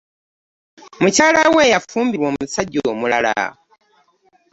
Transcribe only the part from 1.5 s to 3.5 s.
we yafumbirwa omusajja omulala.